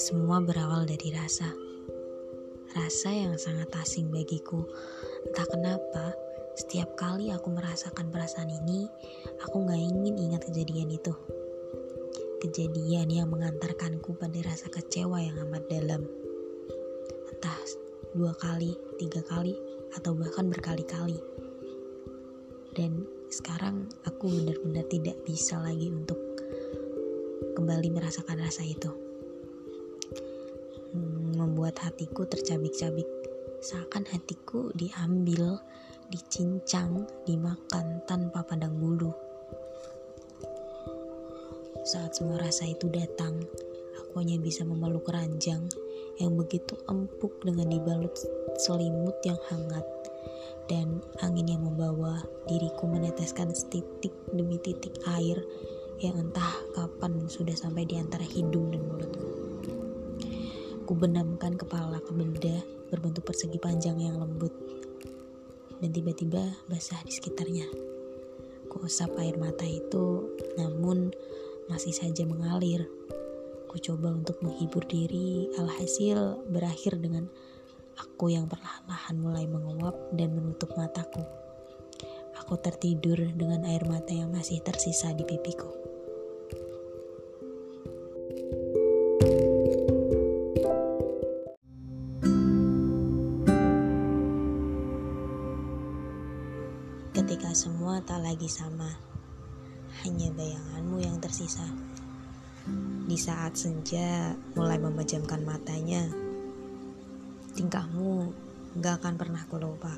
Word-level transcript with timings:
Semua 0.00 0.40
berawal 0.40 0.88
dari 0.88 1.12
rasa. 1.12 1.52
Rasa 2.72 3.12
yang 3.12 3.36
sangat 3.36 3.68
asing 3.84 4.08
bagiku. 4.08 4.64
Entah 5.28 5.44
kenapa, 5.44 6.16
setiap 6.56 6.96
kali 6.96 7.28
aku 7.28 7.52
merasakan 7.52 8.08
perasaan 8.08 8.48
ini, 8.48 8.88
aku 9.44 9.60
gak 9.68 9.76
ingin 9.76 10.16
ingat 10.16 10.48
kejadian 10.48 10.96
itu. 10.96 11.12
Kejadian 12.40 13.12
yang 13.12 13.28
mengantarkanku 13.28 14.16
pada 14.16 14.40
rasa 14.40 14.72
kecewa 14.72 15.20
yang 15.20 15.36
amat 15.44 15.68
dalam. 15.68 16.08
Entah 17.36 17.60
dua 18.16 18.32
kali, 18.40 18.72
tiga 18.96 19.20
kali, 19.28 19.52
atau 20.00 20.16
bahkan 20.16 20.48
berkali-kali. 20.48 21.20
Dan 22.72 23.04
sekarang 23.28 23.84
aku 24.08 24.32
benar-benar 24.32 24.88
tidak 24.88 25.20
bisa 25.28 25.60
lagi 25.60 25.92
untuk 25.92 26.16
kembali 27.52 27.92
merasakan 27.92 28.40
rasa 28.40 28.64
itu 28.64 29.09
membuat 31.70 31.86
hatiku 31.86 32.26
tercabik-cabik. 32.26 33.06
Seakan 33.62 34.02
hatiku 34.10 34.74
diambil, 34.74 35.62
dicincang, 36.10 37.06
dimakan 37.22 38.02
tanpa 38.10 38.42
pandang 38.42 38.74
bulu. 38.74 39.14
Saat 41.86 42.18
semua 42.18 42.42
rasa 42.42 42.66
itu 42.66 42.90
datang, 42.90 43.38
aku 44.02 44.18
hanya 44.18 44.42
bisa 44.42 44.66
memeluk 44.66 45.06
ranjang 45.14 45.62
yang 46.18 46.34
begitu 46.34 46.74
empuk 46.90 47.38
dengan 47.46 47.70
dibalut 47.70 48.18
selimut 48.58 49.14
yang 49.22 49.38
hangat 49.54 49.86
dan 50.66 50.98
angin 51.22 51.54
yang 51.54 51.62
membawa 51.62 52.18
diriku 52.50 52.90
meneteskan 52.90 53.54
setitik 53.54 54.10
demi 54.34 54.58
titik 54.58 54.98
air 55.14 55.38
yang 56.02 56.18
entah 56.18 56.50
kapan 56.74 57.30
sudah 57.30 57.54
sampai 57.54 57.86
di 57.86 57.94
antara 57.94 58.26
hidung 58.26 58.74
dan 58.74 58.82
mulutku. 58.90 59.49
Ku 60.90 60.98
benamkan 60.98 61.54
kepala 61.54 62.02
ke 62.02 62.10
benda 62.10 62.66
berbentuk 62.90 63.22
persegi 63.22 63.62
panjang 63.62 64.02
yang 64.02 64.18
lembut. 64.18 64.50
Dan 65.78 65.94
tiba-tiba 65.94 66.42
basah 66.66 66.98
di 67.06 67.14
sekitarnya. 67.14 67.62
Ku 68.66 68.82
usap 68.82 69.14
air 69.22 69.38
mata 69.38 69.62
itu, 69.62 70.34
namun 70.58 71.14
masih 71.70 71.94
saja 71.94 72.26
mengalir. 72.26 72.90
Ku 73.70 73.78
coba 73.78 74.10
untuk 74.10 74.42
menghibur 74.42 74.82
diri, 74.82 75.54
alhasil 75.62 76.42
berakhir 76.50 76.98
dengan 76.98 77.30
aku 77.94 78.34
yang 78.34 78.50
perlahan-lahan 78.50 79.14
mulai 79.14 79.46
menguap 79.46 79.94
dan 80.18 80.34
menutup 80.34 80.74
mataku. 80.74 81.22
Aku 82.42 82.58
tertidur 82.58 83.30
dengan 83.38 83.62
air 83.62 83.86
mata 83.86 84.10
yang 84.10 84.34
masih 84.34 84.58
tersisa 84.58 85.14
di 85.14 85.22
pipiku. 85.22 85.89
Ketika 97.30 97.54
semua 97.54 98.02
tak 98.02 98.26
lagi 98.26 98.50
sama. 98.50 98.90
Hanya 100.02 100.34
bayanganmu 100.34 100.98
yang 100.98 101.22
tersisa. 101.22 101.62
Di 103.06 103.14
saat 103.14 103.54
senja 103.54 104.34
mulai 104.58 104.82
memejamkan 104.82 105.38
matanya, 105.46 106.10
tingkahmu 107.54 108.34
gak 108.82 108.98
akan 108.98 109.14
pernah 109.14 109.46
lupa. 109.62 109.94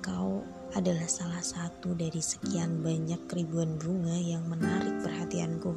Kau 0.00 0.40
adalah 0.72 1.12
salah 1.12 1.44
satu 1.44 1.92
dari 1.92 2.24
sekian 2.24 2.80
banyak 2.80 3.28
ribuan 3.28 3.76
bunga 3.76 4.16
yang 4.16 4.48
menarik 4.48 4.96
perhatianku. 5.04 5.76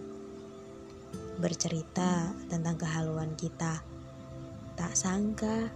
Bercerita 1.43 2.31
tentang 2.47 2.79
kehaluan 2.79 3.35
kita, 3.35 3.83
tak 4.79 4.95
sangka 4.95 5.67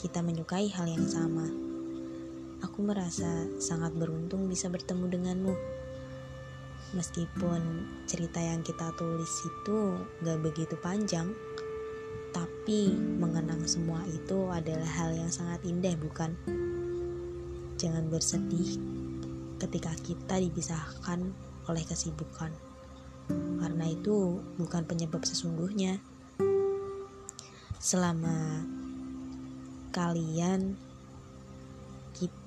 kita 0.00 0.24
menyukai 0.24 0.72
hal 0.72 0.88
yang 0.88 1.04
sama 1.04 1.69
Aku 2.60 2.84
merasa 2.84 3.48
sangat 3.56 3.96
beruntung 3.96 4.44
bisa 4.44 4.68
bertemu 4.68 5.08
denganmu. 5.08 5.54
Meskipun 6.92 7.60
cerita 8.04 8.36
yang 8.36 8.60
kita 8.60 8.92
tulis 9.00 9.30
itu 9.48 9.96
gak 10.20 10.42
begitu 10.44 10.76
panjang, 10.76 11.32
tapi 12.36 12.92
mengenang 12.92 13.64
semua 13.64 14.04
itu 14.10 14.50
adalah 14.52 14.86
hal 14.86 15.16
yang 15.16 15.32
sangat 15.32 15.64
indah, 15.64 15.96
bukan? 15.96 16.36
Jangan 17.80 18.12
bersedih 18.12 18.76
ketika 19.56 19.96
kita 20.04 20.36
dipisahkan 20.36 21.32
oleh 21.64 21.84
kesibukan, 21.88 22.52
karena 23.62 23.86
itu 23.88 24.44
bukan 24.60 24.84
penyebab 24.84 25.24
sesungguhnya. 25.24 25.96
Selama 27.80 28.68
kalian 29.96 30.76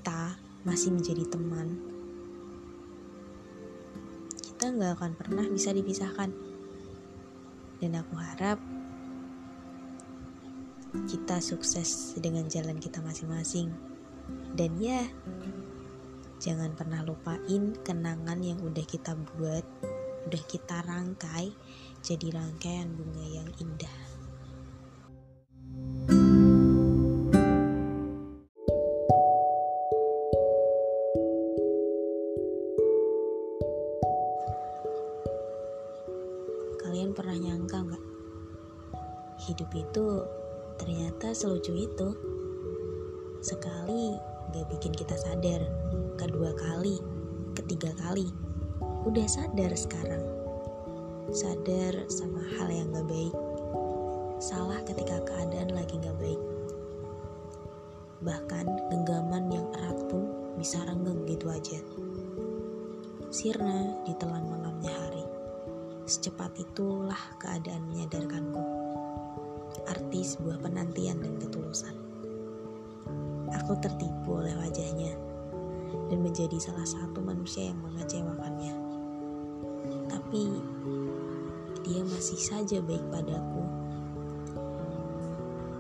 kita 0.03 0.35
masih 0.67 0.91
menjadi 0.91 1.23
teman, 1.31 1.79
kita 4.35 4.67
nggak 4.75 4.99
akan 4.99 5.15
pernah 5.15 5.47
bisa 5.47 5.71
dipisahkan. 5.71 6.27
Dan 7.79 7.95
aku 7.95 8.11
harap 8.19 8.59
kita 11.07 11.39
sukses 11.39 12.19
dengan 12.19 12.51
jalan 12.51 12.83
kita 12.83 12.99
masing-masing. 12.99 13.71
Dan 14.51 14.75
ya, 14.75 15.07
jangan 16.43 16.75
pernah 16.75 16.99
lupain 17.07 17.71
kenangan 17.87 18.43
yang 18.43 18.59
udah 18.59 18.83
kita 18.83 19.15
buat, 19.15 19.63
udah 20.27 20.43
kita 20.51 20.83
rangkai 20.83 21.55
jadi 22.03 22.43
rangkaian 22.43 22.91
bunga 22.91 23.23
yang 23.23 23.47
indah. 23.55 24.12
Pernah 37.13 37.37
nyangka 37.37 37.77
nggak? 37.77 38.03
Hidup 39.45 39.69
itu 39.77 40.05
ternyata 40.81 41.29
selucu 41.37 41.77
itu. 41.77 42.09
Sekali 43.37 44.17
gak 44.49 44.65
bikin 44.73 44.97
kita 44.97 45.13
sadar, 45.21 45.61
kedua 46.17 46.57
kali, 46.57 46.97
ketiga 47.53 47.93
kali, 48.01 48.33
udah 49.05 49.29
sadar 49.29 49.69
sekarang. 49.77 50.25
Sadar 51.29 52.09
sama 52.09 52.41
hal 52.57 52.73
yang 52.73 52.89
gak 52.97 53.05
baik, 53.05 53.35
salah 54.41 54.81
ketika 54.81 55.21
keadaan 55.21 55.69
lagi 55.69 56.01
gak 56.01 56.17
baik. 56.17 56.41
Bahkan 58.25 58.89
genggaman 58.89 59.53
yang 59.53 59.69
erat 59.77 60.01
pun 60.09 60.57
bisa 60.57 60.81
renggeng 60.81 61.29
gitu 61.29 61.45
aja. 61.53 61.77
Sirna 63.29 64.01
ditelan 64.09 64.49
hari. 64.49 64.72
Secepat 66.03 66.51
itulah 66.59 67.39
keadaan 67.39 67.87
menyadarkanku. 67.87 68.59
Arti 69.87 70.19
sebuah 70.27 70.59
penantian 70.59 71.23
dan 71.23 71.39
ketulusan. 71.39 71.95
Aku 73.55 73.79
tertipu 73.79 74.43
oleh 74.43 74.51
wajahnya 74.59 75.15
dan 76.11 76.19
menjadi 76.19 76.59
salah 76.59 76.83
satu 76.83 77.23
manusia 77.23 77.71
yang 77.71 77.79
mengecewakannya. 77.79 78.75
Tapi 80.11 80.43
dia 81.87 82.03
masih 82.03 82.39
saja 82.39 82.83
baik 82.83 83.07
padaku. 83.07 83.63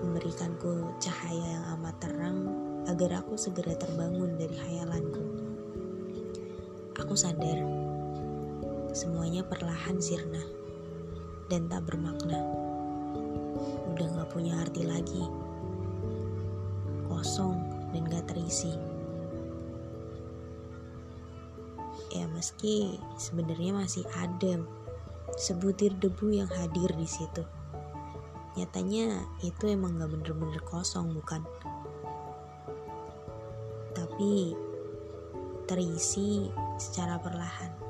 Memberikanku 0.07 0.87
cahaya 1.03 1.59
yang 1.59 1.65
amat 1.75 1.99
terang 1.99 2.47
agar 2.87 3.19
aku 3.19 3.35
segera 3.35 3.75
terbangun 3.75 4.39
dari 4.39 4.55
hayalanku. 4.55 5.23
Aku 6.95 7.11
sadar 7.11 7.82
semuanya 8.93 9.41
perlahan 9.41 9.97
sirna 9.97 10.45
dan 11.49 11.65
tak 11.65 11.89
bermakna. 11.89 12.37
Udah 13.89 14.07
gak 14.21 14.29
punya 14.29 14.61
arti 14.61 14.85
lagi, 14.85 15.25
kosong 17.09 17.57
dan 17.89 18.05
gak 18.05 18.29
terisi. 18.29 18.77
Ya 22.13 22.29
meski 22.29 23.01
sebenarnya 23.17 23.73
masih 23.73 24.05
ada 24.13 24.61
sebutir 25.41 25.97
debu 25.97 26.29
yang 26.29 26.49
hadir 26.53 26.93
di 26.93 27.09
situ. 27.09 27.41
Nyatanya 28.53 29.25
itu 29.41 29.73
emang 29.73 29.97
gak 29.97 30.13
bener-bener 30.13 30.61
kosong 30.61 31.17
bukan? 31.17 31.41
Tapi 33.97 34.53
terisi 35.65 36.53
secara 36.77 37.17
perlahan. 37.17 37.82